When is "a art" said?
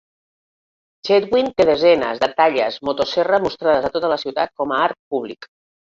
4.81-5.03